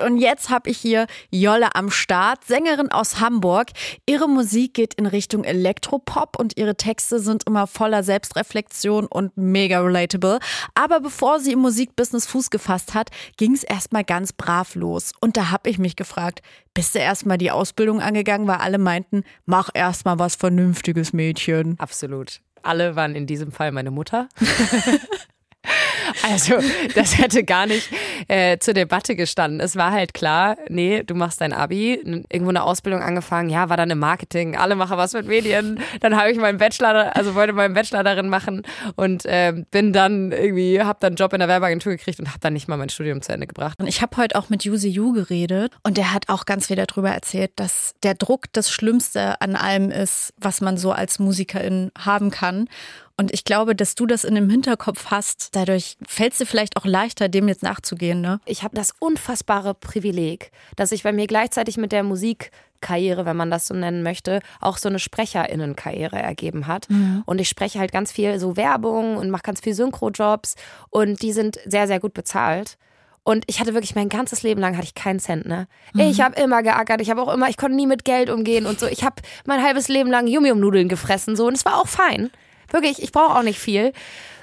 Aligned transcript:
Und 0.00 0.18
jetzt 0.18 0.50
habe 0.50 0.70
ich 0.70 0.78
hier 0.78 1.06
Jolle 1.30 1.74
am 1.74 1.90
Start, 1.90 2.44
Sängerin 2.44 2.90
aus 2.90 3.20
Hamburg. 3.20 3.70
Ihre 4.06 4.28
Musik 4.28 4.74
geht 4.74 4.94
in 4.94 5.06
Richtung 5.06 5.44
Elektropop 5.44 6.38
und 6.38 6.56
ihre 6.56 6.76
Texte 6.76 7.20
sind 7.20 7.44
immer 7.46 7.66
voller 7.66 8.02
Selbstreflexion 8.02 9.06
und 9.06 9.36
mega 9.36 9.80
relatable. 9.80 10.38
Aber 10.74 11.00
bevor 11.00 11.40
sie 11.40 11.52
im 11.52 11.60
Musikbusiness 11.60 12.26
Fuß 12.26 12.50
gefasst 12.50 12.94
hat, 12.94 13.10
ging 13.36 13.54
es 13.54 13.64
erstmal 13.64 14.04
ganz 14.04 14.32
brav 14.32 14.74
los. 14.74 15.12
Und 15.20 15.36
da 15.36 15.50
habe 15.50 15.70
ich 15.70 15.78
mich 15.78 15.96
gefragt, 15.96 16.42
bist 16.74 16.94
du 16.94 16.98
erstmal 16.98 17.38
die 17.38 17.50
Ausbildung 17.50 18.00
angegangen, 18.00 18.46
weil 18.46 18.58
alle 18.58 18.78
meinten, 18.78 19.24
mach 19.46 19.70
erstmal 19.74 20.18
was 20.18 20.36
Vernünftiges, 20.36 21.12
Mädchen. 21.12 21.78
Absolut. 21.78 22.40
Alle 22.62 22.96
waren 22.96 23.14
in 23.14 23.26
diesem 23.26 23.52
Fall 23.52 23.72
meine 23.72 23.90
Mutter. 23.90 24.28
Also, 26.22 26.54
das 26.94 27.18
hätte 27.18 27.44
gar 27.44 27.66
nicht 27.66 27.90
äh, 28.26 28.58
zur 28.58 28.74
Debatte 28.74 29.16
gestanden. 29.16 29.60
Es 29.60 29.76
war 29.76 29.92
halt 29.92 30.14
klar, 30.14 30.56
nee, 30.68 31.02
du 31.04 31.14
machst 31.14 31.40
dein 31.40 31.52
Abi, 31.52 31.94
irgendwo 32.28 32.50
eine 32.50 32.62
Ausbildung 32.64 33.02
angefangen, 33.02 33.50
ja, 33.50 33.68
war 33.68 33.76
dann 33.76 33.90
im 33.90 33.98
Marketing, 33.98 34.56
alle 34.56 34.74
machen 34.74 34.96
was 34.96 35.12
mit 35.12 35.26
Medien. 35.26 35.80
Dann 36.00 36.16
habe 36.16 36.30
ich 36.30 36.38
meinen 36.38 36.58
Bachelor, 36.58 37.16
also 37.16 37.34
wollte 37.34 37.52
meinen 37.52 37.74
Bachelor 37.74 38.02
darin 38.02 38.28
machen 38.28 38.62
und 38.96 39.24
äh, 39.26 39.64
bin 39.70 39.92
dann 39.92 40.32
irgendwie, 40.32 40.80
habe 40.80 40.98
dann 41.00 41.08
einen 41.08 41.16
Job 41.16 41.32
in 41.32 41.40
der 41.40 41.48
Werbeagentur 41.48 41.92
gekriegt 41.92 42.18
und 42.18 42.28
habe 42.28 42.40
dann 42.40 42.52
nicht 42.52 42.68
mal 42.68 42.76
mein 42.76 42.88
Studium 42.88 43.22
zu 43.22 43.32
Ende 43.32 43.46
gebracht. 43.46 43.78
Und 43.78 43.86
ich 43.86 44.02
habe 44.02 44.16
heute 44.16 44.36
auch 44.36 44.48
mit 44.48 44.64
Yuzi 44.64 44.88
Yu 44.88 45.12
geredet 45.12 45.72
und 45.82 45.96
der 45.96 46.12
hat 46.12 46.28
auch 46.28 46.46
ganz 46.46 46.66
viel 46.66 46.76
darüber 46.76 47.10
erzählt, 47.10 47.52
dass 47.56 47.94
der 48.02 48.14
Druck 48.14 48.46
das 48.52 48.70
Schlimmste 48.70 49.40
an 49.40 49.56
allem 49.56 49.90
ist, 49.90 50.32
was 50.38 50.60
man 50.60 50.76
so 50.76 50.92
als 50.92 51.18
Musikerin 51.18 51.90
haben 51.98 52.30
kann. 52.30 52.68
Und 53.20 53.34
ich 53.34 53.42
glaube, 53.42 53.74
dass 53.74 53.96
du 53.96 54.06
das 54.06 54.22
in 54.22 54.36
dem 54.36 54.48
Hinterkopf 54.48 55.06
hast. 55.06 55.48
Dadurch 55.56 55.96
fällt 56.06 56.32
es 56.32 56.38
dir 56.38 56.46
vielleicht 56.46 56.76
auch 56.76 56.84
leichter, 56.84 57.28
dem 57.28 57.48
jetzt 57.48 57.64
nachzugehen. 57.64 58.20
Ne? 58.20 58.40
Ich 58.44 58.62
habe 58.62 58.76
das 58.76 58.94
unfassbare 59.00 59.74
Privileg, 59.74 60.52
dass 60.76 60.92
ich 60.92 61.02
bei 61.02 61.12
mir 61.12 61.26
gleichzeitig 61.26 61.78
mit 61.78 61.90
der 61.90 62.04
Musikkarriere, 62.04 63.26
wenn 63.26 63.36
man 63.36 63.50
das 63.50 63.66
so 63.66 63.74
nennen 63.74 64.04
möchte, 64.04 64.38
auch 64.60 64.78
so 64.78 64.88
eine 64.88 65.00
Sprecherinnenkarriere 65.00 66.16
ergeben 66.16 66.68
hat. 66.68 66.88
Mhm. 66.88 67.24
Und 67.26 67.40
ich 67.40 67.48
spreche 67.48 67.80
halt 67.80 67.90
ganz 67.90 68.12
viel 68.12 68.38
so 68.38 68.56
Werbung 68.56 69.16
und 69.16 69.30
mache 69.30 69.42
ganz 69.42 69.60
viel 69.60 69.74
Synchro-Jobs 69.74 70.54
und 70.90 71.20
die 71.20 71.32
sind 71.32 71.58
sehr, 71.66 71.88
sehr 71.88 71.98
gut 71.98 72.14
bezahlt. 72.14 72.78
Und 73.24 73.44
ich 73.48 73.58
hatte 73.58 73.74
wirklich 73.74 73.96
mein 73.96 74.08
ganzes 74.08 74.44
Leben 74.44 74.60
lang 74.60 74.76
hatte 74.76 74.86
ich 74.86 74.94
keinen 74.94 75.18
Cent, 75.18 75.44
ne? 75.44 75.66
Mhm. 75.92 76.00
Ich 76.02 76.20
habe 76.20 76.40
immer 76.40 76.62
geackert, 76.62 77.00
ich 77.00 77.10
habe 77.10 77.20
auch 77.20 77.34
immer, 77.34 77.48
ich 77.48 77.56
konnte 77.56 77.76
nie 77.76 77.86
mit 77.86 78.04
Geld 78.04 78.30
umgehen 78.30 78.64
und 78.64 78.78
so. 78.78 78.86
Ich 78.86 79.02
habe 79.02 79.16
mein 79.44 79.62
halbes 79.62 79.88
Leben 79.88 80.08
lang 80.08 80.28
Yum-Yum-Nudeln 80.28 80.88
gefressen 80.88 81.34
so 81.34 81.48
und 81.48 81.54
es 81.54 81.64
war 81.64 81.80
auch 81.80 81.88
fein. 81.88 82.30
Wirklich, 82.70 83.02
ich 83.02 83.12
brauche 83.12 83.36
auch 83.36 83.42
nicht 83.42 83.58
viel. 83.58 83.92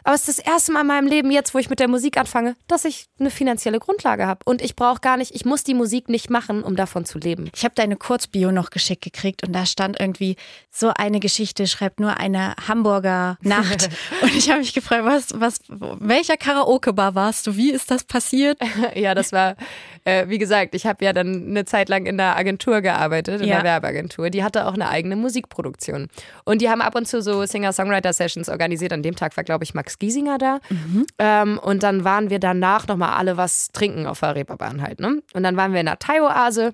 Aber 0.05 0.13
es 0.13 0.27
ist 0.27 0.37
das 0.37 0.45
erste 0.45 0.71
Mal 0.71 0.81
in 0.81 0.87
meinem 0.87 1.07
Leben 1.07 1.31
jetzt, 1.31 1.55
wo 1.55 1.57
ich 1.57 1.71
mit 1.71 1.79
der 1.79 1.87
Musik 1.87 2.17
anfange, 2.17 2.55
dass 2.67 2.85
ich 2.85 3.07
eine 3.19 3.31
finanzielle 3.31 3.79
Grundlage 3.79 4.27
habe. 4.27 4.41
Und 4.45 4.61
ich 4.61 4.75
brauche 4.75 4.99
gar 5.01 5.17
nicht, 5.17 5.33
ich 5.33 5.45
muss 5.45 5.63
die 5.63 5.73
Musik 5.73 6.09
nicht 6.09 6.29
machen, 6.29 6.61
um 6.61 6.75
davon 6.75 7.05
zu 7.05 7.17
leben. 7.17 7.49
Ich 7.55 7.63
habe 7.63 7.73
deine 7.73 7.95
Kurzbio 7.95 8.51
noch 8.51 8.69
geschickt 8.69 9.03
gekriegt 9.03 9.41
und 9.45 9.51
da 9.53 9.65
stand 9.65 9.99
irgendwie, 9.99 10.35
so 10.69 10.91
eine 10.95 11.19
Geschichte 11.19 11.65
schreibt 11.65 11.99
nur 11.99 12.17
eine 12.17 12.53
Hamburger 12.67 13.39
Nacht. 13.41 13.89
und 14.21 14.35
ich 14.35 14.49
habe 14.51 14.59
mich 14.59 14.75
gefragt, 14.75 15.05
was, 15.05 15.39
was, 15.39 15.59
welcher 15.67 16.37
Karaoke-Bar 16.37 17.15
warst 17.15 17.47
du? 17.47 17.57
Wie 17.57 17.71
ist 17.71 17.89
das 17.89 18.03
passiert? 18.03 18.59
ja, 18.93 19.15
das 19.15 19.31
war, 19.31 19.55
äh, 20.03 20.27
wie 20.27 20.37
gesagt, 20.37 20.75
ich 20.75 20.85
habe 20.85 21.03
ja 21.03 21.13
dann 21.13 21.47
eine 21.47 21.65
Zeit 21.65 21.89
lang 21.89 22.05
in 22.05 22.17
der 22.17 22.37
Agentur 22.37 22.81
gearbeitet, 22.81 23.41
in 23.41 23.47
ja. 23.47 23.55
der 23.55 23.63
Werbeagentur. 23.63 24.29
Die 24.29 24.43
hatte 24.43 24.67
auch 24.67 24.75
eine 24.75 24.87
eigene 24.87 25.15
Musikproduktion. 25.15 26.09
Und 26.43 26.61
die 26.61 26.69
haben 26.69 26.81
ab 26.81 26.93
und 26.93 27.07
zu 27.07 27.23
so 27.23 27.43
Singer-Songwriter-Sessions 27.43 28.49
organisiert. 28.49 28.93
An 28.93 29.01
dem 29.01 29.15
Tag 29.15 29.35
war, 29.35 29.43
glaube 29.43 29.63
ich, 29.63 29.73
Max 29.73 29.94
Giesinger 29.99 30.37
da. 30.37 30.59
Mhm. 30.69 31.05
Ähm, 31.19 31.59
und 31.59 31.83
dann 31.83 32.03
waren 32.03 32.29
wir 32.29 32.39
danach 32.39 32.87
nochmal 32.87 33.13
alle 33.13 33.37
was 33.37 33.69
trinken 33.69 34.05
auf 34.07 34.19
der 34.19 34.35
Reeperbahn 34.35 34.81
halt. 34.81 34.99
Ne? 34.99 35.21
Und 35.33 35.43
dann 35.43 35.57
waren 35.57 35.73
wir 35.73 35.79
in 35.79 35.85
der 35.85 35.99
Thai-Oase. 35.99 36.73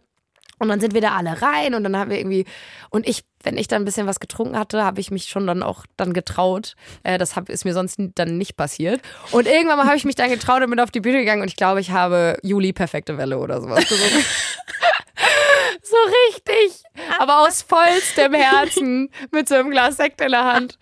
Und 0.61 0.67
dann 0.67 0.79
sind 0.79 0.93
wir 0.93 1.01
da 1.01 1.15
alle 1.15 1.41
rein 1.41 1.73
und 1.73 1.83
dann 1.83 1.97
haben 1.97 2.11
wir 2.11 2.19
irgendwie, 2.19 2.45
und 2.91 3.07
ich, 3.07 3.23
wenn 3.41 3.57
ich 3.57 3.67
dann 3.67 3.81
ein 3.81 3.85
bisschen 3.85 4.05
was 4.05 4.19
getrunken 4.19 4.55
hatte, 4.55 4.83
habe 4.83 5.01
ich 5.01 5.09
mich 5.09 5.23
schon 5.23 5.47
dann 5.47 5.63
auch 5.63 5.87
dann 5.97 6.13
getraut. 6.13 6.75
Äh, 7.01 7.17
das 7.17 7.35
hab, 7.35 7.49
ist 7.49 7.65
mir 7.65 7.73
sonst 7.73 7.99
dann 8.13 8.37
nicht 8.37 8.57
passiert. 8.57 9.01
Und 9.31 9.47
irgendwann 9.47 9.77
mal 9.77 9.87
habe 9.87 9.97
ich 9.97 10.05
mich 10.05 10.13
dann 10.13 10.29
getraut 10.29 10.61
und 10.61 10.69
bin 10.69 10.79
auf 10.79 10.91
die 10.91 10.99
Bühne 10.99 11.17
gegangen 11.17 11.41
und 11.41 11.47
ich 11.47 11.55
glaube, 11.55 11.81
ich 11.81 11.89
habe 11.89 12.37
Juli 12.43 12.73
perfekte 12.73 13.17
Welle 13.17 13.39
oder 13.39 13.59
sowas 13.59 13.89
gesungen. 13.89 14.23
so 15.81 15.97
richtig, 16.29 16.83
aber 17.17 17.39
aus 17.39 17.63
vollstem 17.63 18.35
Herzen 18.35 19.09
mit 19.31 19.49
so 19.49 19.55
einem 19.55 19.71
Glas 19.71 19.97
Sekt 19.97 20.21
in 20.21 20.29
der 20.29 20.43
Hand. 20.43 20.77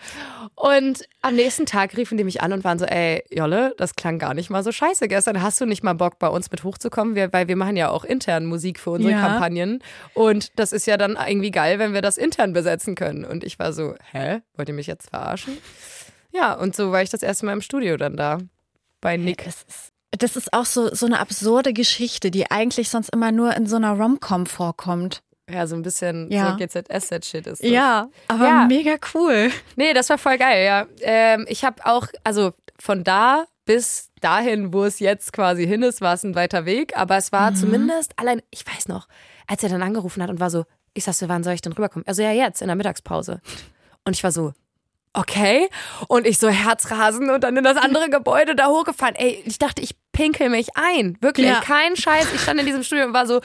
Und 0.59 1.07
am 1.21 1.35
nächsten 1.35 1.65
Tag 1.65 1.95
riefen 1.95 2.17
die 2.17 2.25
mich 2.25 2.41
an 2.41 2.51
und 2.51 2.65
waren 2.65 2.77
so, 2.79 2.83
ey, 2.83 3.23
Jolle, 3.31 3.73
das 3.77 3.95
klang 3.95 4.19
gar 4.19 4.33
nicht 4.33 4.49
mal 4.49 4.61
so 4.61 4.73
scheiße 4.73 5.07
gestern. 5.07 5.41
Hast 5.41 5.61
du 5.61 5.65
nicht 5.65 5.83
mal 5.83 5.93
Bock, 5.93 6.19
bei 6.19 6.27
uns 6.27 6.51
mit 6.51 6.65
hochzukommen? 6.65 7.15
Wir, 7.15 7.31
weil 7.31 7.47
wir 7.47 7.55
machen 7.55 7.77
ja 7.77 7.89
auch 7.89 8.03
intern 8.03 8.45
Musik 8.45 8.77
für 8.77 8.89
unsere 8.89 9.13
ja. 9.13 9.21
Kampagnen. 9.21 9.81
Und 10.13 10.59
das 10.59 10.73
ist 10.73 10.85
ja 10.85 10.97
dann 10.97 11.17
irgendwie 11.25 11.51
geil, 11.51 11.79
wenn 11.79 11.93
wir 11.93 12.01
das 12.01 12.17
intern 12.17 12.51
besetzen 12.51 12.95
können. 12.95 13.23
Und 13.23 13.45
ich 13.45 13.57
war 13.57 13.71
so, 13.71 13.95
hä? 14.11 14.41
Wollt 14.57 14.67
ihr 14.67 14.75
mich 14.75 14.87
jetzt 14.87 15.11
verarschen? 15.11 15.57
Ja, 16.33 16.55
und 16.55 16.75
so 16.75 16.91
war 16.91 17.01
ich 17.01 17.09
das 17.09 17.23
erste 17.23 17.45
Mal 17.45 17.53
im 17.53 17.61
Studio 17.61 17.95
dann 17.95 18.17
da. 18.17 18.39
Bei 18.99 19.15
Nick. 19.15 19.45
Das 19.45 19.63
ist, 19.63 19.93
das 20.11 20.35
ist 20.35 20.51
auch 20.51 20.65
so, 20.65 20.93
so 20.93 21.05
eine 21.05 21.19
absurde 21.19 21.71
Geschichte, 21.71 22.31
die 22.31 22.51
eigentlich 22.51 22.89
sonst 22.89 23.13
immer 23.13 23.31
nur 23.31 23.55
in 23.55 23.65
so 23.65 23.77
einer 23.77 23.93
Rom-Com 23.93 24.45
vorkommt. 24.45 25.21
Ja, 25.51 25.67
so 25.67 25.75
ein 25.75 25.81
bisschen 25.81 26.31
ja. 26.31 26.51
so 26.51 26.57
GZSZ-Shit 26.57 27.47
ist 27.47 27.63
das. 27.63 27.69
Ja, 27.69 28.09
aber 28.27 28.45
ja. 28.45 28.65
mega 28.65 28.95
cool. 29.13 29.51
Nee, 29.75 29.93
das 29.93 30.09
war 30.09 30.17
voll 30.17 30.37
geil, 30.37 30.65
ja. 30.65 30.85
Ähm, 31.01 31.45
ich 31.49 31.63
habe 31.63 31.85
auch, 31.85 32.07
also 32.23 32.53
von 32.79 33.03
da 33.03 33.45
bis 33.65 34.09
dahin, 34.21 34.73
wo 34.73 34.83
es 34.83 34.99
jetzt 34.99 35.33
quasi 35.33 35.67
hin 35.67 35.83
ist, 35.83 36.01
war 36.01 36.15
es 36.15 36.23
ein 36.23 36.35
weiter 36.35 36.65
Weg. 36.65 36.97
Aber 36.97 37.17
es 37.17 37.31
war 37.31 37.51
mhm. 37.51 37.55
zumindest 37.55 38.13
allein, 38.17 38.41
ich 38.49 38.65
weiß 38.65 38.87
noch, 38.87 39.07
als 39.47 39.63
er 39.63 39.69
dann 39.69 39.83
angerufen 39.83 40.23
hat 40.23 40.29
und 40.29 40.39
war 40.39 40.49
so, 40.49 40.65
ich 40.93 41.03
sagte, 41.03 41.29
wann 41.29 41.43
soll 41.43 41.53
ich 41.53 41.61
denn 41.61 41.73
rüberkommen? 41.73 42.07
Also 42.07 42.21
ja, 42.21 42.31
jetzt, 42.31 42.61
in 42.61 42.67
der 42.67 42.75
Mittagspause. 42.75 43.41
Und 44.05 44.15
ich 44.15 44.23
war 44.23 44.31
so, 44.31 44.53
okay. 45.13 45.69
Und 46.07 46.25
ich 46.25 46.39
so 46.39 46.49
Herzrasen 46.49 47.29
und 47.29 47.43
dann 47.43 47.57
in 47.57 47.63
das 47.63 47.77
andere 47.77 48.09
Gebäude 48.09 48.55
da 48.55 48.67
hochgefahren. 48.67 49.15
Ey, 49.15 49.41
ich 49.45 49.59
dachte, 49.59 49.81
ich 49.81 49.95
pinkel 50.19 50.49
mich 50.49 50.67
ein. 50.75 51.17
Wirklich, 51.21 51.47
ja. 51.47 51.61
kein 51.61 51.95
Scheiß. 51.95 52.33
Ich 52.33 52.41
stand 52.41 52.59
in 52.59 52.65
diesem 52.65 52.83
Studio 52.83 53.05
und 53.05 53.13
war 53.13 53.25
so, 53.25 53.39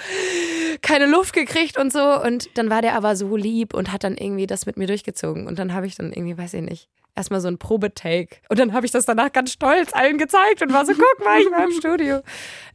keine 0.82 1.06
Luft 1.06 1.32
gekriegt 1.32 1.78
und 1.78 1.92
so. 1.92 2.20
Und 2.20 2.48
dann 2.58 2.68
war 2.68 2.82
der 2.82 2.96
aber 2.96 3.14
so 3.14 3.36
lieb 3.36 3.74
und 3.74 3.92
hat 3.92 4.02
dann 4.02 4.16
irgendwie 4.16 4.48
das 4.48 4.66
mit 4.66 4.76
mir 4.76 4.88
durchgezogen. 4.88 5.46
Und 5.46 5.58
dann 5.58 5.72
habe 5.72 5.86
ich 5.86 5.94
dann 5.94 6.12
irgendwie, 6.12 6.36
weiß 6.36 6.54
ich 6.54 6.62
nicht, 6.62 6.88
erstmal 7.14 7.40
so 7.40 7.46
ein 7.46 7.58
Probetake. 7.58 8.38
Und 8.48 8.58
dann 8.58 8.72
habe 8.72 8.86
ich 8.86 8.92
das 8.92 9.06
danach 9.06 9.32
ganz 9.32 9.52
stolz 9.52 9.94
allen 9.94 10.18
gezeigt 10.18 10.62
und 10.62 10.72
war 10.72 10.84
so, 10.84 10.94
guck 10.94 11.24
mal, 11.24 11.40
ich 11.40 11.50
war 11.50 11.64
im 11.64 11.70
Studio. 11.70 12.22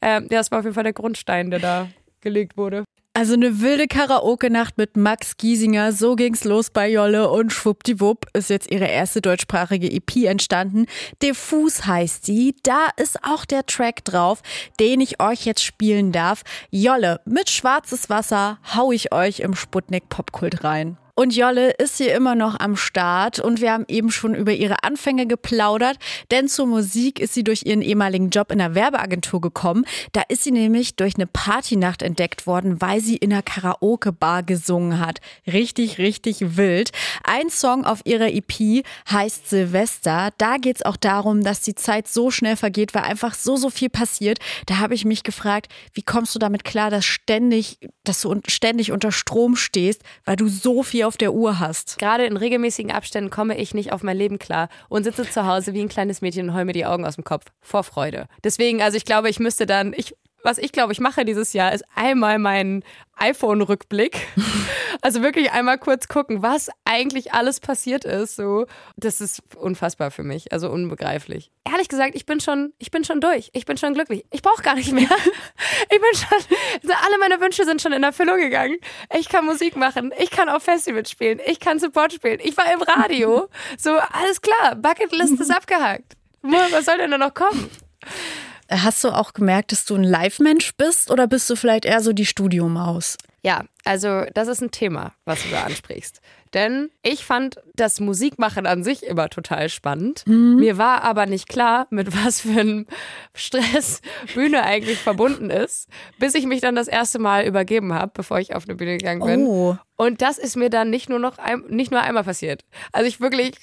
Ähm, 0.01 0.27
ja, 0.31 0.37
das 0.37 0.49
war 0.49 0.59
auf 0.59 0.65
jeden 0.65 0.75
Fall 0.75 0.83
der 0.85 0.93
Grundstein, 0.93 1.51
der 1.51 1.59
da 1.59 1.89
gelegt 2.21 2.55
wurde. 2.55 2.85
Also 3.19 3.33
eine 3.33 3.59
wilde 3.59 3.89
Karaoke-Nacht 3.89 4.77
mit 4.77 4.95
Max 4.95 5.35
Giesinger, 5.35 5.91
so 5.91 6.15
ging's 6.15 6.45
los 6.45 6.69
bei 6.69 6.89
Jolle 6.89 7.29
und 7.29 7.51
schwuppdiwupp 7.51 8.27
ist 8.31 8.49
jetzt 8.49 8.71
ihre 8.71 8.87
erste 8.87 9.19
deutschsprachige 9.19 9.91
EP 9.91 10.23
entstanden. 10.23 10.85
Diffus 11.21 11.85
heißt 11.85 12.25
sie, 12.25 12.55
da 12.63 12.87
ist 12.95 13.21
auch 13.25 13.43
der 13.43 13.65
Track 13.65 14.05
drauf, 14.05 14.41
den 14.79 15.01
ich 15.01 15.21
euch 15.21 15.45
jetzt 15.45 15.65
spielen 15.65 16.13
darf. 16.13 16.43
Jolle, 16.71 17.19
mit 17.25 17.49
schwarzes 17.49 18.09
Wasser 18.09 18.57
hau 18.73 18.93
ich 18.93 19.11
euch 19.11 19.41
im 19.41 19.53
Sputnik 19.53 20.07
Popkult 20.07 20.63
rein. 20.63 20.95
Und 21.19 21.35
Jolle 21.35 21.71
ist 21.71 21.97
hier 21.97 22.15
immer 22.15 22.33
noch 22.33 22.57
am 22.61 22.77
Start 22.77 23.41
und 23.41 23.59
wir 23.59 23.73
haben 23.73 23.83
eben 23.89 24.09
schon 24.09 24.33
über 24.35 24.53
ihre 24.53 24.83
Anfänge 24.85 25.27
geplaudert, 25.27 25.97
denn 26.31 26.47
zur 26.47 26.65
Musik 26.65 27.19
ist 27.19 27.33
sie 27.33 27.43
durch 27.43 27.65
ihren 27.65 27.81
ehemaligen 27.81 28.29
Job 28.29 28.53
in 28.53 28.59
der 28.59 28.73
Werbeagentur 28.73 29.41
gekommen. 29.41 29.83
Da 30.13 30.21
ist 30.29 30.45
sie 30.45 30.51
nämlich 30.51 30.95
durch 30.95 31.15
eine 31.15 31.27
Partynacht 31.27 32.03
entdeckt 32.03 32.47
worden, 32.47 32.79
weil 32.79 33.01
sie 33.01 33.17
in 33.17 33.33
einer 33.33 33.41
Karaoke-Bar 33.41 34.43
gesungen 34.43 35.01
hat. 35.01 35.19
Richtig, 35.45 35.97
richtig 35.97 36.55
wild. 36.55 36.91
Ein 37.25 37.49
Song 37.49 37.83
auf 37.83 37.99
ihrer 38.05 38.29
EP 38.29 38.85
heißt 39.11 39.49
Silvester. 39.49 40.29
Da 40.37 40.55
geht 40.55 40.77
es 40.77 40.85
auch 40.85 40.95
darum, 40.95 41.43
dass 41.43 41.59
die 41.59 41.75
Zeit 41.75 42.07
so 42.07 42.31
schnell 42.31 42.55
vergeht, 42.55 42.95
weil 42.95 43.03
einfach 43.03 43.33
so, 43.33 43.57
so 43.57 43.69
viel 43.69 43.89
passiert. 43.89 44.39
Da 44.67 44.77
habe 44.77 44.93
ich 44.93 45.03
mich 45.03 45.23
gefragt, 45.23 45.67
wie 45.91 46.01
kommst 46.01 46.33
du 46.33 46.39
damit 46.39 46.63
klar, 46.63 46.89
dass 46.89 47.03
ständig, 47.03 47.77
dass 48.05 48.21
du 48.21 48.39
ständig 48.47 48.93
unter 48.93 49.11
Strom 49.11 49.57
stehst, 49.57 50.01
weil 50.23 50.37
du 50.37 50.47
so 50.47 50.81
viel 50.81 51.08
auf 51.09 51.17
der 51.17 51.33
Uhr 51.33 51.57
hast. 51.57 51.97
Gerade 51.97 52.27
in 52.27 52.37
regelmäßigen 52.37 52.91
Abständen 52.91 53.31
komme 53.31 53.57
ich 53.57 53.73
nicht 53.73 53.91
auf 53.91 54.03
mein 54.03 54.15
Leben 54.15 54.37
klar 54.37 54.69
und 54.89 55.05
sitze 55.05 55.27
zu 55.27 55.47
Hause 55.47 55.73
wie 55.73 55.81
ein 55.81 55.89
kleines 55.89 56.21
Mädchen 56.21 56.47
und 56.47 56.55
heul 56.55 56.65
mir 56.65 56.73
die 56.73 56.85
Augen 56.85 57.03
aus 57.03 57.15
dem 57.15 57.23
Kopf 57.23 57.45
vor 57.61 57.83
Freude. 57.83 58.27
Deswegen, 58.43 58.83
also 58.83 58.95
ich 58.95 59.05
glaube, 59.05 59.27
ich 59.27 59.39
müsste 59.39 59.65
dann, 59.65 59.91
ich 59.97 60.15
was 60.43 60.57
ich 60.57 60.71
glaube, 60.71 60.93
ich 60.93 60.99
mache 60.99 61.25
dieses 61.25 61.53
Jahr, 61.53 61.73
ist 61.73 61.85
einmal 61.95 62.39
meinen 62.39 62.83
iPhone-Rückblick. 63.17 64.27
Also 65.01 65.21
wirklich 65.21 65.51
einmal 65.51 65.77
kurz 65.77 66.09
gucken, 66.09 66.41
was 66.41 66.69
eigentlich 66.83 67.31
alles 67.31 67.61
passiert 67.61 68.03
ist. 68.03 68.35
So, 68.35 68.65
das 68.97 69.21
ist 69.21 69.41
unfassbar 69.55 70.11
für 70.11 70.23
mich, 70.23 70.51
also 70.51 70.69
unbegreiflich. 70.69 71.51
Ehrlich 71.71 71.87
gesagt, 71.87 72.15
ich 72.15 72.25
bin 72.25 72.41
schon, 72.41 72.73
ich 72.79 72.91
bin 72.91 73.05
schon 73.05 73.21
durch. 73.21 73.49
Ich 73.53 73.65
bin 73.65 73.77
schon 73.77 73.93
glücklich. 73.93 74.25
Ich 74.29 74.41
brauche 74.41 74.61
gar 74.61 74.75
nicht 74.75 74.91
mehr. 74.91 75.07
Ich 75.91 75.99
bin 76.01 76.09
schon, 76.13 76.91
alle 77.05 77.17
meine 77.19 77.39
Wünsche 77.39 77.63
sind 77.63 77.81
schon 77.81 77.93
in 77.93 78.03
Erfüllung 78.03 78.37
gegangen. 78.39 78.77
Ich 79.17 79.29
kann 79.29 79.45
Musik 79.45 79.77
machen. 79.77 80.13
Ich 80.19 80.31
kann 80.31 80.49
auf 80.49 80.63
Festivals 80.63 81.09
spielen. 81.09 81.39
Ich 81.45 81.59
kann 81.59 81.79
Support 81.79 82.13
spielen. 82.13 82.39
Ich 82.43 82.57
war 82.57 82.71
im 82.73 82.81
Radio. 82.81 83.47
So, 83.77 83.91
alles 83.91 84.41
klar. 84.41 84.75
Bucketlist 84.75 85.39
ist 85.39 85.51
abgehakt. 85.51 86.17
Was 86.41 86.85
soll 86.85 86.97
denn 86.97 87.11
da 87.11 87.17
noch 87.17 87.33
kommen? 87.33 87.69
Hast 88.69 89.03
du 89.03 89.09
auch 89.09 89.33
gemerkt, 89.33 89.71
dass 89.71 89.85
du 89.85 89.95
ein 89.95 90.03
Live-Mensch 90.03 90.75
bist 90.75 91.09
oder 91.09 91.27
bist 91.27 91.49
du 91.49 91.55
vielleicht 91.55 91.85
eher 91.85 92.01
so 92.01 92.13
die 92.13 92.25
Studiomaus? 92.25 93.17
Ja, 93.41 93.63
also 93.85 94.25
das 94.33 94.47
ist 94.47 94.61
ein 94.61 94.71
Thema, 94.71 95.13
was 95.25 95.43
du 95.43 95.49
da 95.49 95.63
ansprichst. 95.63 96.21
Denn 96.53 96.89
ich 97.03 97.23
fand 97.23 97.61
das 97.75 97.99
Musikmachen 97.99 98.65
an 98.65 98.83
sich 98.83 99.03
immer 99.03 99.29
total 99.29 99.69
spannend. 99.69 100.23
Mhm. 100.27 100.57
Mir 100.57 100.77
war 100.77 101.03
aber 101.03 101.25
nicht 101.25 101.47
klar, 101.47 101.87
mit 101.89 102.15
was 102.25 102.41
für 102.41 102.59
einem 102.59 102.85
Stress 103.33 104.01
Bühne 104.33 104.63
eigentlich 104.63 104.97
verbunden 104.97 105.49
ist, 105.49 105.87
bis 106.17 106.35
ich 106.35 106.45
mich 106.45 106.59
dann 106.59 106.75
das 106.75 106.87
erste 106.87 107.19
Mal 107.19 107.45
übergeben 107.45 107.93
habe, 107.93 108.11
bevor 108.13 108.39
ich 108.39 108.55
auf 108.55 108.65
eine 108.65 108.75
Bühne 108.75 108.97
gegangen 108.97 109.25
bin. 109.25 109.45
Oh. 109.45 109.77
Und 109.95 110.21
das 110.21 110.37
ist 110.37 110.55
mir 110.55 110.69
dann 110.69 110.89
nicht 110.89 111.09
nur 111.09 111.19
noch 111.19 111.37
ein, 111.37 111.63
nicht 111.69 111.91
nur 111.91 112.01
einmal 112.01 112.23
passiert. 112.23 112.65
Also 112.91 113.07
ich 113.07 113.21
wirklich 113.21 113.55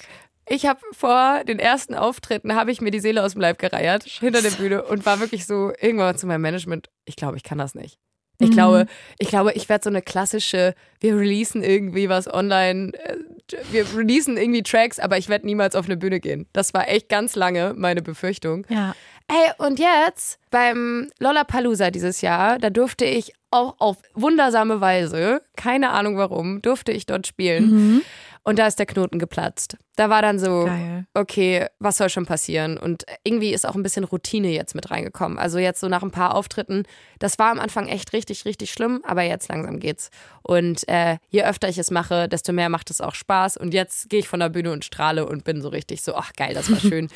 ich 0.49 0.65
habe 0.65 0.79
vor 0.91 1.43
den 1.45 1.59
ersten 1.59 1.93
Auftritten 1.93 2.55
habe 2.55 2.71
ich 2.71 2.81
mir 2.81 2.91
die 2.91 2.99
Seele 2.99 3.23
aus 3.23 3.33
dem 3.33 3.41
Leib 3.41 3.59
gereiert 3.59 4.03
hinter 4.03 4.41
der 4.41 4.51
Bühne 4.51 4.83
und 4.83 5.05
war 5.05 5.19
wirklich 5.19 5.45
so 5.45 5.71
irgendwann 5.79 6.17
zu 6.17 6.27
meinem 6.27 6.41
Management. 6.41 6.89
Ich 7.05 7.15
glaube, 7.15 7.37
ich 7.37 7.43
kann 7.43 7.57
das 7.57 7.75
nicht. 7.75 7.99
Ich 8.39 8.49
mhm. 8.49 8.53
glaube, 8.53 8.85
ich 9.17 9.29
glaube, 9.29 9.53
ich 9.53 9.67
werde 9.67 9.83
so 9.83 9.89
eine 9.89 10.01
klassische, 10.01 10.75
wir 10.99 11.15
releasen 11.15 11.63
irgendwie 11.63 12.07
was 12.07 12.31
online, 12.31 12.93
äh, 12.93 13.17
wir 13.71 13.85
releasen 13.95 14.37
irgendwie 14.37 14.61
Tracks, 14.61 14.99
aber 14.99 15.17
ich 15.17 15.27
werde 15.27 15.47
niemals 15.47 15.75
auf 15.75 15.85
eine 15.85 15.97
Bühne 15.97 16.19
gehen. 16.19 16.47
Das 16.53 16.73
war 16.73 16.87
echt 16.87 17.09
ganz 17.09 17.35
lange 17.35 17.73
meine 17.75 18.01
Befürchtung. 18.01 18.65
Ja. 18.69 18.95
Ey, 19.27 19.51
und 19.57 19.79
jetzt 19.79 20.39
beim 20.51 21.09
Lollapalooza 21.19 21.91
dieses 21.91 22.21
Jahr, 22.21 22.59
da 22.59 22.69
durfte 22.69 23.05
ich 23.05 23.33
auch 23.49 23.75
auf 23.79 23.97
wundersame 24.13 24.81
Weise, 24.81 25.41
keine 25.55 25.89
Ahnung 25.89 26.17
warum, 26.17 26.61
durfte 26.61 26.91
ich 26.91 27.05
dort 27.05 27.27
spielen. 27.27 27.71
Mhm. 27.71 28.01
Und 28.47 28.59
da 28.59 28.65
ist 28.65 28.79
der 28.79 28.85
Knoten 28.85 29.19
geplatzt. 29.19 29.75
Da 29.97 30.09
war 30.09 30.21
dann 30.21 30.39
so, 30.39 30.63
Geil. 30.63 31.05
okay, 31.13 31.67
was 31.79 31.97
soll 31.97 32.07
schon 32.07 32.25
passieren? 32.25 32.77
Und 32.77 33.03
irgendwie 33.25 33.53
ist 33.53 33.67
auch 33.67 33.75
ein 33.75 33.83
bisschen 33.83 34.05
Routine 34.05 34.47
jetzt 34.47 34.73
mit 34.73 34.89
reingekommen. 34.89 35.37
Also 35.37 35.59
jetzt 35.59 35.81
so 35.81 35.89
nach 35.89 36.01
ein 36.01 36.11
paar 36.11 36.33
Auftritten, 36.33 36.83
das 37.19 37.37
war 37.39 37.51
am 37.51 37.59
Anfang 37.59 37.89
echt 37.89 38.13
richtig, 38.13 38.45
richtig 38.45 38.71
schlimm, 38.71 39.01
aber 39.05 39.23
jetzt 39.23 39.49
langsam 39.49 39.81
geht's. 39.81 40.11
Und 40.43 40.87
äh, 40.87 41.17
je 41.27 41.43
öfter 41.43 41.67
ich 41.67 41.77
es 41.77 41.91
mache, 41.91 42.29
desto 42.29 42.53
mehr 42.53 42.69
macht 42.69 42.89
es 42.89 43.01
auch 43.01 43.15
Spaß. 43.15 43.57
Und 43.57 43.73
jetzt 43.73 44.09
gehe 44.09 44.19
ich 44.19 44.29
von 44.29 44.39
der 44.39 44.47
Bühne 44.47 44.71
und 44.71 44.85
strahle 44.85 45.25
und 45.25 45.43
bin 45.43 45.61
so 45.61 45.67
richtig 45.67 46.01
so, 46.01 46.15
ach 46.15 46.31
geil, 46.31 46.53
das 46.53 46.71
war 46.71 46.79
schön. 46.79 47.09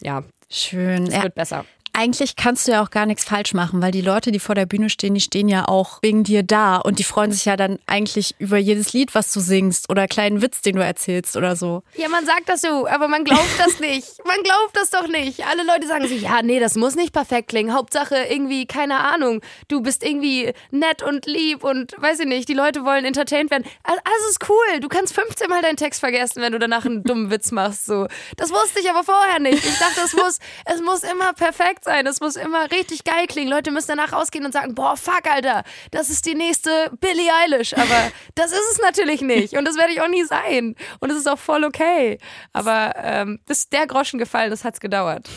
ja. 0.00 0.22
Schön. 0.48 1.08
Es 1.08 1.14
ja. 1.14 1.24
wird 1.24 1.34
besser 1.34 1.66
eigentlich 1.98 2.36
kannst 2.36 2.68
du 2.68 2.72
ja 2.72 2.82
auch 2.84 2.90
gar 2.90 3.06
nichts 3.06 3.24
falsch 3.24 3.54
machen, 3.54 3.82
weil 3.82 3.90
die 3.90 4.02
Leute, 4.02 4.30
die 4.30 4.38
vor 4.38 4.54
der 4.54 4.66
Bühne 4.66 4.88
stehen, 4.88 5.14
die 5.14 5.20
stehen 5.20 5.48
ja 5.48 5.66
auch 5.66 5.98
wegen 6.00 6.22
dir 6.22 6.44
da 6.44 6.76
und 6.76 7.00
die 7.00 7.04
freuen 7.04 7.32
sich 7.32 7.44
ja 7.44 7.56
dann 7.56 7.80
eigentlich 7.86 8.36
über 8.38 8.56
jedes 8.56 8.92
Lied, 8.92 9.16
was 9.16 9.32
du 9.32 9.40
singst 9.40 9.90
oder 9.90 10.06
kleinen 10.06 10.40
Witz, 10.40 10.62
den 10.62 10.76
du 10.76 10.84
erzählst 10.84 11.36
oder 11.36 11.56
so. 11.56 11.82
Ja, 11.96 12.08
man 12.08 12.24
sagt 12.24 12.48
das 12.48 12.60
so, 12.60 12.86
aber 12.86 13.08
man 13.08 13.24
glaubt 13.24 13.48
das 13.58 13.80
nicht. 13.80 14.06
Man 14.28 14.42
glaubt 14.42 14.74
das 14.74 14.90
doch 14.90 15.08
nicht. 15.08 15.46
Alle 15.46 15.62
Leute 15.64 15.86
sagen 15.86 16.06
so, 16.06 16.14
ja, 16.14 16.42
nee, 16.42 16.60
das 16.60 16.74
muss 16.74 16.96
nicht 16.96 17.14
perfekt 17.14 17.48
klingen. 17.48 17.72
Hauptsache 17.72 18.14
irgendwie, 18.28 18.66
keine 18.66 19.00
Ahnung, 19.00 19.40
du 19.68 19.80
bist 19.80 20.04
irgendwie 20.04 20.52
nett 20.70 21.02
und 21.02 21.24
lieb 21.24 21.64
und 21.64 21.94
weiß 21.96 22.20
ich 22.20 22.26
nicht, 22.26 22.46
die 22.48 22.54
Leute 22.54 22.84
wollen 22.84 23.06
entertained 23.06 23.50
werden. 23.50 23.64
Alles 23.84 24.30
ist 24.30 24.48
cool. 24.50 24.80
Du 24.80 24.88
kannst 24.88 25.14
15 25.14 25.48
Mal 25.48 25.62
deinen 25.62 25.76
Text 25.76 26.00
vergessen, 26.00 26.42
wenn 26.42 26.52
du 26.52 26.58
danach 26.58 26.84
einen 26.84 27.04
dummen 27.04 27.30
Witz 27.30 27.52
machst. 27.52 27.86
So. 27.86 28.06
Das 28.36 28.50
wusste 28.50 28.80
ich 28.80 28.90
aber 28.90 29.02
vorher 29.02 29.38
nicht. 29.38 29.64
Ich 29.64 29.78
dachte, 29.78 30.02
es 30.04 30.12
muss, 30.12 30.38
es 30.66 30.82
muss 30.82 31.02
immer 31.04 31.32
perfekt 31.32 31.87
sein. 31.88 32.06
Es 32.06 32.20
muss 32.20 32.36
immer 32.36 32.70
richtig 32.70 33.04
geil 33.04 33.26
klingen. 33.26 33.50
Leute 33.50 33.70
müssen 33.70 33.88
danach 33.88 34.12
rausgehen 34.12 34.44
und 34.44 34.52
sagen, 34.52 34.74
boah, 34.74 34.96
fuck, 34.96 35.22
Alter, 35.30 35.64
das 35.90 36.10
ist 36.10 36.26
die 36.26 36.34
nächste 36.34 36.90
Billie 37.00 37.30
Eilish. 37.44 37.74
Aber 37.74 38.12
das 38.34 38.52
ist 38.52 38.72
es 38.72 38.78
natürlich 38.82 39.22
nicht. 39.22 39.56
Und 39.56 39.66
das 39.66 39.76
werde 39.76 39.92
ich 39.92 40.00
auch 40.00 40.08
nie 40.08 40.24
sein. 40.24 40.74
Und 41.00 41.10
es 41.10 41.16
ist 41.16 41.28
auch 41.28 41.38
voll 41.38 41.64
okay. 41.64 42.18
Aber 42.52 42.94
ähm, 42.96 43.40
bis 43.46 43.68
der 43.70 43.86
Groschen 43.86 44.18
gefallen 44.18 44.52
ist, 44.52 44.64
hat 44.64 44.74
es 44.74 44.80
gedauert. 44.80 45.28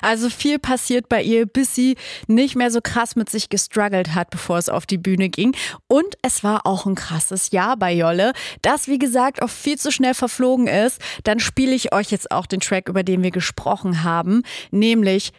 Also 0.00 0.28
viel 0.28 0.58
passiert 0.58 1.08
bei 1.08 1.22
ihr, 1.22 1.46
bis 1.46 1.74
sie 1.74 1.96
nicht 2.26 2.56
mehr 2.56 2.70
so 2.70 2.80
krass 2.80 3.16
mit 3.16 3.30
sich 3.30 3.48
gestruggelt 3.48 4.14
hat, 4.14 4.30
bevor 4.30 4.58
es 4.58 4.68
auf 4.68 4.86
die 4.86 4.98
Bühne 4.98 5.28
ging. 5.28 5.54
Und 5.86 6.16
es 6.22 6.42
war 6.42 6.66
auch 6.66 6.84
ein 6.84 6.96
krasses 6.96 7.52
Jahr 7.52 7.76
bei 7.76 7.92
Jolle, 7.92 8.32
das 8.62 8.88
wie 8.88 8.98
gesagt 8.98 9.40
auch 9.40 9.50
viel 9.50 9.78
zu 9.78 9.92
schnell 9.92 10.14
verflogen 10.14 10.66
ist. 10.66 11.00
Dann 11.24 11.38
spiele 11.38 11.74
ich 11.74 11.94
euch 11.94 12.10
jetzt 12.10 12.30
auch 12.30 12.46
den 12.46 12.60
Track, 12.60 12.88
über 12.88 13.02
den 13.02 13.22
wir 13.22 13.30
gesprochen 13.30 14.02
haben, 14.02 14.42
nämlich 14.70 15.32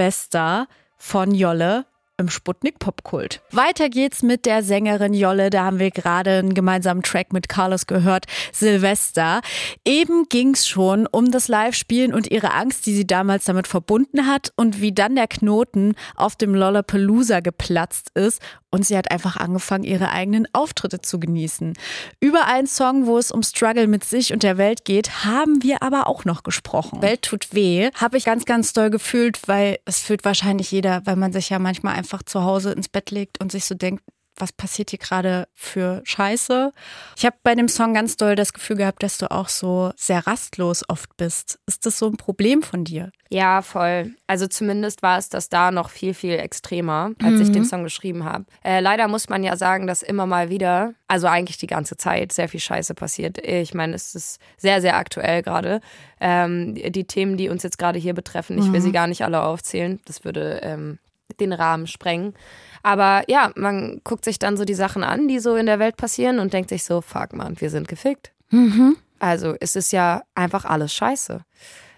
Silvester 0.00 0.66
von 0.96 1.34
Jolle 1.34 1.84
im 2.16 2.30
Sputnik 2.30 2.78
Popkult. 2.78 3.42
Weiter 3.50 3.90
geht's 3.90 4.22
mit 4.22 4.46
der 4.46 4.62
Sängerin 4.62 5.12
Jolle. 5.12 5.50
Da 5.50 5.64
haben 5.64 5.78
wir 5.78 5.90
gerade 5.90 6.38
einen 6.38 6.54
gemeinsamen 6.54 7.02
Track 7.02 7.34
mit 7.34 7.50
Carlos 7.50 7.86
gehört, 7.86 8.24
Silvester. 8.50 9.42
Eben 9.84 10.24
ging's 10.30 10.66
schon 10.66 11.06
um 11.06 11.30
das 11.30 11.48
Live-Spielen 11.48 12.14
und 12.14 12.30
ihre 12.30 12.54
Angst, 12.54 12.86
die 12.86 12.94
sie 12.94 13.06
damals 13.06 13.44
damit 13.44 13.66
verbunden 13.66 14.26
hat 14.26 14.54
und 14.56 14.80
wie 14.80 14.92
dann 14.92 15.16
der 15.16 15.26
Knoten 15.26 15.94
auf 16.16 16.34
dem 16.34 16.54
Lollapalooza 16.54 17.40
geplatzt 17.40 18.10
ist 18.14 18.40
und 18.70 18.86
sie 18.86 18.96
hat 18.96 19.10
einfach 19.10 19.36
angefangen, 19.36 19.84
ihre 19.84 20.10
eigenen 20.10 20.46
Auftritte 20.52 21.00
zu 21.00 21.18
genießen. 21.18 21.74
Über 22.20 22.46
einen 22.46 22.66
Song, 22.66 23.06
wo 23.06 23.18
es 23.18 23.30
um 23.30 23.42
Struggle 23.42 23.86
mit 23.86 24.04
sich 24.04 24.32
und 24.32 24.42
der 24.42 24.58
Welt 24.58 24.84
geht, 24.84 25.24
haben 25.24 25.62
wir 25.62 25.82
aber 25.82 26.06
auch 26.06 26.24
noch 26.24 26.42
gesprochen. 26.42 27.02
Welt 27.02 27.22
tut 27.22 27.52
weh, 27.52 27.90
habe 27.94 28.16
ich 28.16 28.24
ganz, 28.24 28.44
ganz 28.44 28.72
doll 28.72 28.90
gefühlt, 28.90 29.48
weil 29.48 29.78
es 29.84 30.00
fühlt 30.00 30.24
wahrscheinlich 30.24 30.70
jeder, 30.70 31.02
weil 31.04 31.16
man 31.16 31.32
sich 31.32 31.50
ja 31.50 31.58
manchmal 31.58 31.96
einfach 31.96 32.22
zu 32.22 32.44
Hause 32.44 32.72
ins 32.72 32.88
Bett 32.88 33.10
legt 33.10 33.40
und 33.40 33.50
sich 33.52 33.64
so 33.64 33.74
denkt, 33.74 34.02
was 34.40 34.52
passiert 34.52 34.90
hier 34.90 34.98
gerade 34.98 35.48
für 35.54 36.00
Scheiße. 36.04 36.72
Ich 37.16 37.26
habe 37.26 37.36
bei 37.42 37.54
dem 37.54 37.68
Song 37.68 37.94
ganz 37.94 38.16
doll 38.16 38.34
das 38.34 38.52
Gefühl 38.52 38.76
gehabt, 38.76 39.02
dass 39.02 39.18
du 39.18 39.30
auch 39.30 39.48
so 39.48 39.92
sehr 39.96 40.26
rastlos 40.26 40.82
oft 40.88 41.16
bist. 41.16 41.58
Ist 41.66 41.86
das 41.86 41.98
so 41.98 42.06
ein 42.06 42.16
Problem 42.16 42.62
von 42.62 42.84
dir? 42.84 43.10
Ja, 43.32 43.62
voll. 43.62 44.14
Also 44.26 44.48
zumindest 44.48 45.02
war 45.02 45.16
es 45.16 45.28
das 45.28 45.48
da 45.48 45.70
noch 45.70 45.90
viel, 45.90 46.14
viel 46.14 46.34
extremer, 46.34 47.12
als 47.22 47.34
mhm. 47.34 47.42
ich 47.42 47.52
den 47.52 47.64
Song 47.64 47.84
geschrieben 47.84 48.24
habe. 48.24 48.44
Äh, 48.64 48.80
leider 48.80 49.06
muss 49.06 49.28
man 49.28 49.44
ja 49.44 49.56
sagen, 49.56 49.86
dass 49.86 50.02
immer 50.02 50.26
mal 50.26 50.50
wieder, 50.50 50.94
also 51.06 51.28
eigentlich 51.28 51.56
die 51.56 51.68
ganze 51.68 51.96
Zeit, 51.96 52.32
sehr 52.32 52.48
viel 52.48 52.58
Scheiße 52.58 52.94
passiert. 52.94 53.38
Ich 53.38 53.72
meine, 53.72 53.94
es 53.94 54.16
ist 54.16 54.40
sehr, 54.56 54.80
sehr 54.80 54.96
aktuell 54.96 55.42
gerade. 55.42 55.80
Ähm, 56.20 56.74
die 56.74 57.04
Themen, 57.04 57.36
die 57.36 57.48
uns 57.48 57.62
jetzt 57.62 57.78
gerade 57.78 58.00
hier 58.00 58.14
betreffen, 58.14 58.58
ich 58.58 58.72
will 58.72 58.80
mhm. 58.80 58.84
sie 58.84 58.92
gar 58.92 59.06
nicht 59.06 59.22
alle 59.22 59.42
aufzählen. 59.42 60.00
Das 60.06 60.24
würde 60.24 60.60
ähm, 60.64 60.98
den 61.38 61.52
Rahmen 61.52 61.86
sprengen. 61.86 62.34
Aber 62.82 63.22
ja, 63.28 63.52
man 63.56 64.00
guckt 64.04 64.24
sich 64.24 64.38
dann 64.38 64.56
so 64.56 64.64
die 64.64 64.74
Sachen 64.74 65.04
an, 65.04 65.28
die 65.28 65.38
so 65.38 65.56
in 65.56 65.66
der 65.66 65.78
Welt 65.78 65.96
passieren 65.96 66.38
und 66.38 66.52
denkt 66.52 66.70
sich 66.70 66.84
so, 66.84 67.00
fuck 67.00 67.32
man, 67.34 67.60
wir 67.60 67.70
sind 67.70 67.88
gefickt. 67.88 68.32
Mhm. 68.50 68.96
Also 69.18 69.54
es 69.60 69.76
ist 69.76 69.92
ja 69.92 70.22
einfach 70.34 70.64
alles 70.64 70.94
scheiße. 70.94 71.44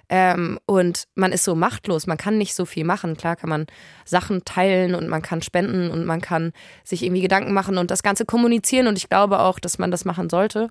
Ähm, 0.08 0.58
und 0.66 1.04
man 1.14 1.32
ist 1.32 1.44
so 1.44 1.54
machtlos, 1.54 2.06
man 2.06 2.18
kann 2.18 2.36
nicht 2.36 2.54
so 2.54 2.66
viel 2.66 2.84
machen. 2.84 3.16
Klar 3.16 3.36
kann 3.36 3.48
man 3.48 3.66
Sachen 4.04 4.44
teilen 4.44 4.94
und 4.94 5.08
man 5.08 5.22
kann 5.22 5.40
spenden 5.40 5.90
und 5.90 6.04
man 6.04 6.20
kann 6.20 6.52
sich 6.84 7.02
irgendwie 7.02 7.22
Gedanken 7.22 7.54
machen 7.54 7.78
und 7.78 7.90
das 7.90 8.02
Ganze 8.02 8.26
kommunizieren 8.26 8.88
und 8.88 8.98
ich 8.98 9.08
glaube 9.08 9.38
auch, 9.38 9.58
dass 9.58 9.78
man 9.78 9.90
das 9.90 10.04
machen 10.04 10.28
sollte. 10.28 10.68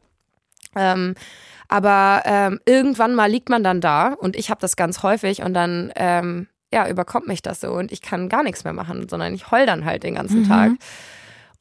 Ähm, 0.75 1.15
aber 1.70 2.22
ähm, 2.25 2.60
irgendwann 2.65 3.15
mal 3.15 3.32
liegt 3.32 3.50
man 3.50 3.63
dann 3.63 3.82
da 3.82 4.10
und 4.10 4.36
ich 4.36 4.50
habe 4.51 4.62
das 4.62 4.75
ganz 4.75 5.01
häufig 5.01 5.41
und 5.41 5.53
dann 5.53 5.91
ähm, 5.96 6.48
ja, 6.74 6.88
überkommt 6.88 7.28
mich 7.28 7.42
das 7.42 7.60
so 7.60 7.72
und 7.72 7.92
ich 7.92 8.01
kann 8.01 8.30
gar 8.30 8.44
nichts 8.44 8.63
mehr 8.63 8.74
machen, 8.74 9.08
sondern 9.10 9.34
ich 9.34 9.51
heul 9.51 9.66
dann 9.66 9.86
halt 9.86 10.04
den 10.04 10.16
ganzen 10.16 10.44
mhm. 10.44 10.48
Tag. 10.48 10.72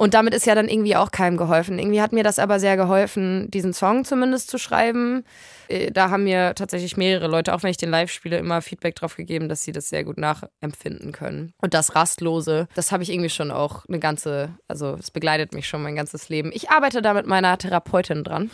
Und 0.01 0.15
damit 0.15 0.33
ist 0.33 0.47
ja 0.47 0.55
dann 0.55 0.69
irgendwie 0.69 0.97
auch 0.97 1.11
keinem 1.11 1.37
geholfen. 1.37 1.79
Irgendwie 1.79 2.01
hat 2.01 2.15
mir 2.15 2.25
das 2.25 2.39
aber 2.39 2.59
sehr 2.59 2.79
geholfen, 2.79 3.51
diesen 3.51 3.75
Song 3.75 4.07
zumindest 4.07 4.49
zu 4.49 4.57
schreiben. 4.57 5.27
Äh, 5.69 5.91
da 5.91 6.09
haben 6.09 6.25
mir 6.25 6.55
tatsächlich 6.55 6.97
mehrere 6.97 7.27
Leute, 7.27 7.55
auch 7.55 7.63
wenn 7.63 7.71
ich 7.71 7.77
den 7.77 7.91
live 7.91 8.11
spiele, 8.11 8.39
immer 8.39 8.63
Feedback 8.63 8.95
drauf 8.95 9.17
gegeben, 9.17 9.51
dass 9.51 9.63
sie 9.63 9.73
das 9.73 9.91
sehr 9.91 10.05
gut 10.05 10.17
nachempfinden 10.17 11.13
können. 11.13 11.53
Und 11.61 11.75
das 11.75 11.95
Rastlose, 11.95 12.67
das 12.75 12.93
habe 12.93 13.03
ich 13.03 13.11
irgendwie 13.11 13.29
schon 13.29 13.51
auch 13.51 13.85
eine 13.89 13.99
ganze, 13.99 14.55
also 14.69 14.97
es 14.99 15.11
begleitet 15.11 15.53
mich 15.53 15.69
schon 15.69 15.83
mein 15.83 15.97
ganzes 15.97 16.31
Leben. 16.31 16.51
Ich 16.55 16.71
arbeite 16.71 17.03
da 17.03 17.13
mit 17.13 17.27
meiner 17.27 17.59
Therapeutin 17.59 18.25
dran. 18.25 18.51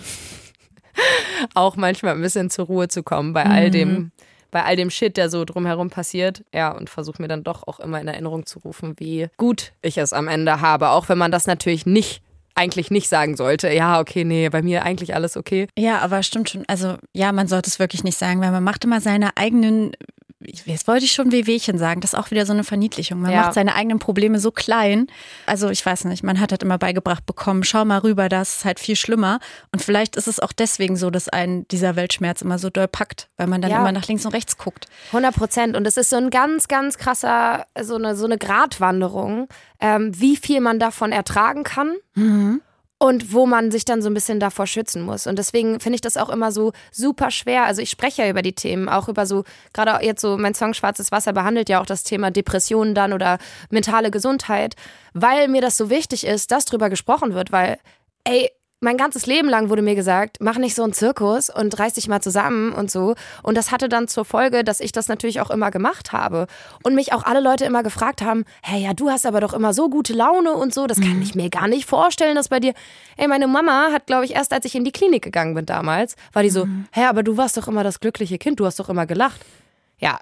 auch 1.54 1.76
manchmal 1.76 2.16
ein 2.16 2.22
bisschen 2.22 2.50
zur 2.50 2.66
Ruhe 2.66 2.88
zu 2.88 3.04
kommen 3.04 3.34
bei 3.34 3.44
all 3.44 3.70
dem 3.70 3.88
mhm 3.88 4.12
bei 4.50 4.64
all 4.64 4.76
dem 4.76 4.90
Shit, 4.90 5.16
der 5.16 5.30
so 5.30 5.44
drumherum 5.44 5.90
passiert. 5.90 6.44
Ja, 6.54 6.70
und 6.72 6.90
versuche 6.90 7.20
mir 7.20 7.28
dann 7.28 7.44
doch 7.44 7.66
auch 7.66 7.80
immer 7.80 8.00
in 8.00 8.08
Erinnerung 8.08 8.46
zu 8.46 8.58
rufen, 8.60 8.94
wie 8.98 9.28
gut 9.36 9.72
ich 9.82 9.98
es 9.98 10.12
am 10.12 10.28
Ende 10.28 10.60
habe. 10.60 10.90
Auch 10.90 11.08
wenn 11.08 11.18
man 11.18 11.30
das 11.30 11.46
natürlich 11.46 11.86
nicht 11.86 12.22
eigentlich 12.56 12.90
nicht 12.90 13.08
sagen 13.08 13.36
sollte, 13.36 13.70
ja, 13.70 14.00
okay, 14.00 14.24
nee, 14.24 14.48
bei 14.48 14.62
mir 14.62 14.82
eigentlich 14.82 15.14
alles 15.14 15.36
okay. 15.36 15.68
Ja, 15.78 15.98
aber 15.98 16.22
stimmt 16.22 16.48
schon. 16.48 16.64
Also 16.66 16.96
ja, 17.12 17.30
man 17.32 17.48
sollte 17.48 17.68
es 17.68 17.78
wirklich 17.78 18.02
nicht 18.02 18.16
sagen, 18.16 18.40
weil 18.40 18.50
man 18.50 18.64
macht 18.64 18.84
immer 18.84 19.00
seine 19.00 19.36
eigenen 19.36 19.92
jetzt 20.46 20.88
wollte 20.88 21.04
ich 21.04 21.12
schon 21.12 21.32
Wehwehchen 21.32 21.78
sagen, 21.78 22.00
das 22.00 22.12
ist 22.12 22.18
auch 22.18 22.30
wieder 22.30 22.46
so 22.46 22.52
eine 22.52 22.64
Verniedlichung. 22.64 23.20
Man 23.20 23.32
ja. 23.32 23.42
macht 23.42 23.54
seine 23.54 23.74
eigenen 23.74 23.98
Probleme 23.98 24.38
so 24.38 24.50
klein. 24.50 25.06
Also 25.46 25.68
ich 25.70 25.84
weiß 25.84 26.04
nicht, 26.04 26.22
man 26.22 26.40
hat 26.40 26.52
halt 26.52 26.62
immer 26.62 26.78
beigebracht 26.78 27.26
bekommen, 27.26 27.64
schau 27.64 27.84
mal 27.84 27.98
rüber, 27.98 28.28
das 28.28 28.58
ist 28.58 28.64
halt 28.64 28.80
viel 28.80 28.96
schlimmer. 28.96 29.40
Und 29.72 29.82
vielleicht 29.82 30.16
ist 30.16 30.28
es 30.28 30.40
auch 30.40 30.52
deswegen 30.52 30.96
so, 30.96 31.10
dass 31.10 31.28
einen 31.28 31.66
dieser 31.68 31.96
Weltschmerz 31.96 32.42
immer 32.42 32.58
so 32.58 32.70
doll 32.70 32.88
packt, 32.88 33.28
weil 33.36 33.46
man 33.46 33.60
dann 33.60 33.70
ja. 33.70 33.80
immer 33.80 33.92
nach 33.92 34.06
links 34.06 34.24
und 34.24 34.32
rechts 34.32 34.56
guckt. 34.58 34.86
100 35.08 35.34
Prozent. 35.34 35.76
Und 35.76 35.86
es 35.86 35.96
ist 35.96 36.10
so 36.10 36.16
ein 36.16 36.30
ganz, 36.30 36.68
ganz 36.68 36.98
krasser, 36.98 37.66
so 37.80 37.96
eine, 37.96 38.16
so 38.16 38.24
eine 38.24 38.38
Gratwanderung, 38.38 39.48
ähm, 39.80 40.18
wie 40.18 40.36
viel 40.36 40.60
man 40.60 40.78
davon 40.78 41.12
ertragen 41.12 41.64
kann. 41.64 41.94
Mhm 42.14 42.60
und 42.98 43.32
wo 43.32 43.44
man 43.46 43.70
sich 43.70 43.84
dann 43.84 44.00
so 44.00 44.08
ein 44.08 44.14
bisschen 44.14 44.40
davor 44.40 44.66
schützen 44.66 45.02
muss. 45.02 45.26
Und 45.26 45.38
deswegen 45.38 45.80
finde 45.80 45.96
ich 45.96 46.00
das 46.00 46.16
auch 46.16 46.30
immer 46.30 46.50
so 46.50 46.72
super 46.90 47.30
schwer. 47.30 47.64
Also 47.64 47.82
ich 47.82 47.90
spreche 47.90 48.22
ja 48.22 48.30
über 48.30 48.42
die 48.42 48.54
Themen, 48.54 48.88
auch 48.88 49.08
über 49.08 49.26
so, 49.26 49.44
gerade 49.74 50.04
jetzt 50.04 50.22
so 50.22 50.38
mein 50.38 50.54
Song 50.54 50.72
Schwarzes 50.72 51.12
Wasser 51.12 51.32
behandelt 51.34 51.68
ja 51.68 51.80
auch 51.80 51.86
das 51.86 52.04
Thema 52.04 52.30
Depressionen 52.30 52.94
dann 52.94 53.12
oder 53.12 53.38
mentale 53.70 54.10
Gesundheit, 54.10 54.76
weil 55.12 55.48
mir 55.48 55.60
das 55.60 55.76
so 55.76 55.90
wichtig 55.90 56.26
ist, 56.26 56.50
dass 56.50 56.64
drüber 56.64 56.88
gesprochen 56.88 57.34
wird, 57.34 57.52
weil, 57.52 57.78
ey, 58.24 58.50
mein 58.86 58.96
ganzes 58.96 59.26
Leben 59.26 59.48
lang 59.48 59.68
wurde 59.68 59.82
mir 59.82 59.96
gesagt, 59.96 60.36
mach 60.38 60.58
nicht 60.58 60.76
so 60.76 60.84
einen 60.84 60.92
Zirkus 60.92 61.50
und 61.50 61.76
reiß 61.76 61.94
dich 61.94 62.06
mal 62.06 62.20
zusammen 62.20 62.72
und 62.72 62.88
so. 62.88 63.16
Und 63.42 63.56
das 63.56 63.72
hatte 63.72 63.88
dann 63.88 64.06
zur 64.06 64.24
Folge, 64.24 64.62
dass 64.62 64.78
ich 64.78 64.92
das 64.92 65.08
natürlich 65.08 65.40
auch 65.40 65.50
immer 65.50 65.72
gemacht 65.72 66.12
habe. 66.12 66.46
Und 66.84 66.94
mich 66.94 67.12
auch 67.12 67.24
alle 67.24 67.40
Leute 67.40 67.64
immer 67.64 67.82
gefragt 67.82 68.22
haben, 68.22 68.44
hey, 68.62 68.80
ja, 68.80 68.94
du 68.94 69.10
hast 69.10 69.26
aber 69.26 69.40
doch 69.40 69.54
immer 69.54 69.74
so 69.74 69.90
gute 69.90 70.12
Laune 70.12 70.52
und 70.52 70.72
so. 70.72 70.86
Das 70.86 71.00
kann 71.00 71.16
mhm. 71.16 71.22
ich 71.22 71.34
mir 71.34 71.50
gar 71.50 71.66
nicht 71.66 71.84
vorstellen, 71.84 72.36
dass 72.36 72.48
bei 72.48 72.60
dir. 72.60 72.74
Ey, 73.16 73.26
meine 73.26 73.48
Mama 73.48 73.88
hat, 73.92 74.06
glaube 74.06 74.24
ich, 74.24 74.36
erst 74.36 74.52
als 74.52 74.64
ich 74.64 74.76
in 74.76 74.84
die 74.84 74.92
Klinik 74.92 75.24
gegangen 75.24 75.56
bin 75.56 75.66
damals, 75.66 76.14
war 76.32 76.44
die 76.44 76.50
so, 76.50 76.66
mhm. 76.66 76.86
hey, 76.92 77.06
aber 77.06 77.24
du 77.24 77.36
warst 77.36 77.56
doch 77.56 77.66
immer 77.66 77.82
das 77.82 77.98
glückliche 77.98 78.38
Kind, 78.38 78.60
du 78.60 78.66
hast 78.66 78.78
doch 78.78 78.88
immer 78.88 79.06
gelacht. 79.06 79.40
Ja, 79.98 80.20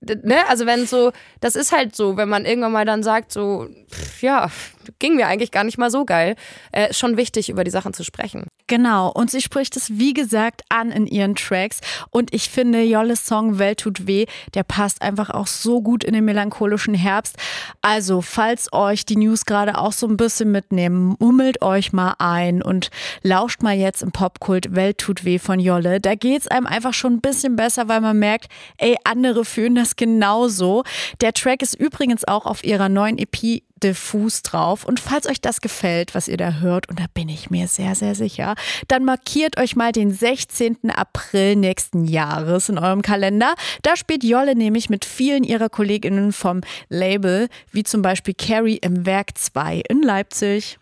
ne, 0.00 0.48
also 0.48 0.66
wenn 0.66 0.86
so, 0.86 1.12
das 1.40 1.56
ist 1.56 1.72
halt 1.72 1.96
so, 1.96 2.16
wenn 2.16 2.28
man 2.28 2.44
irgendwann 2.44 2.72
mal 2.72 2.84
dann 2.84 3.02
sagt, 3.02 3.32
so, 3.32 3.68
pff, 3.90 4.22
ja, 4.22 4.50
ging 4.98 5.16
mir 5.16 5.26
eigentlich 5.26 5.50
gar 5.50 5.64
nicht 5.64 5.78
mal 5.78 5.90
so 5.90 6.04
geil, 6.04 6.36
äh, 6.72 6.92
schon 6.92 7.16
wichtig, 7.16 7.48
über 7.48 7.64
die 7.64 7.70
Sachen 7.70 7.94
zu 7.94 8.04
sprechen. 8.04 8.46
Genau, 8.66 9.10
und 9.10 9.30
sie 9.30 9.42
spricht 9.42 9.76
es 9.76 9.98
wie 9.98 10.14
gesagt 10.14 10.62
an 10.68 10.90
in 10.90 11.06
ihren 11.06 11.34
Tracks. 11.34 11.80
Und 12.10 12.32
ich 12.32 12.48
finde, 12.48 12.82
Jolles 12.82 13.26
Song 13.26 13.58
Welt 13.58 13.80
tut 13.80 14.06
weh, 14.06 14.26
der 14.54 14.62
passt 14.62 15.02
einfach 15.02 15.30
auch 15.30 15.46
so 15.46 15.82
gut 15.82 16.04
in 16.04 16.14
den 16.14 16.24
melancholischen 16.24 16.94
Herbst. 16.94 17.36
Also, 17.82 18.22
falls 18.22 18.72
euch 18.72 19.04
die 19.04 19.16
News 19.16 19.44
gerade 19.44 19.76
auch 19.76 19.92
so 19.92 20.06
ein 20.06 20.16
bisschen 20.16 20.50
mitnehmen, 20.52 21.16
mummelt 21.18 21.60
euch 21.60 21.92
mal 21.92 22.14
ein 22.18 22.62
und 22.62 22.90
lauscht 23.22 23.62
mal 23.62 23.74
jetzt 23.74 24.02
im 24.02 24.12
Popkult 24.12 24.74
Welt 24.74 24.98
tut 24.98 25.24
weh 25.24 25.38
von 25.38 25.60
Jolle. 25.60 26.00
Da 26.00 26.14
geht 26.14 26.42
es 26.42 26.48
einem 26.48 26.66
einfach 26.66 26.94
schon 26.94 27.14
ein 27.14 27.20
bisschen 27.20 27.56
besser, 27.56 27.88
weil 27.88 28.00
man 28.00 28.18
merkt, 28.18 28.46
ey, 28.78 28.96
andere 29.04 29.44
fühlen 29.44 29.74
das 29.74 29.96
genauso. 29.96 30.84
Der 31.20 31.32
Track 31.32 31.62
ist 31.62 31.74
übrigens 31.74 32.26
auch 32.26 32.46
auf 32.46 32.64
ihrer 32.64 32.88
neuen 32.88 33.18
EP 33.18 33.62
diffus 33.82 34.42
drauf. 34.42 34.84
Und 34.84 35.00
falls 35.00 35.26
euch 35.26 35.40
das 35.40 35.60
gefällt, 35.60 36.14
was 36.14 36.28
ihr 36.28 36.36
da 36.36 36.54
hört, 36.54 36.88
und 36.88 36.98
da 36.98 37.06
bin 37.12 37.28
ich 37.28 37.50
mir 37.50 37.68
sehr, 37.68 37.94
sehr 37.94 38.14
sicher, 38.14 38.54
dann 38.88 39.04
markiert 39.04 39.58
euch 39.58 39.76
mal 39.76 39.92
den 39.92 40.12
16. 40.12 40.90
April 40.90 41.56
nächsten 41.56 42.04
Jahres 42.04 42.68
in 42.68 42.78
eurem 42.78 43.02
Kalender. 43.02 43.54
Da 43.82 43.96
spielt 43.96 44.24
Jolle 44.24 44.54
nämlich 44.54 44.90
mit 44.90 45.04
vielen 45.04 45.44
ihrer 45.44 45.68
Kolleginnen 45.68 46.32
vom 46.32 46.60
Label, 46.88 47.48
wie 47.70 47.82
zum 47.82 48.02
Beispiel 48.02 48.34
Carrie 48.34 48.78
im 48.78 49.06
Werk 49.06 49.36
2 49.36 49.82
in 49.88 50.02
Leipzig. 50.02 50.78